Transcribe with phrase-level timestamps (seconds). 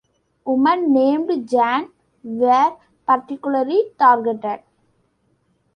[0.45, 1.91] Women named Jan
[2.23, 4.61] were particularly targeted.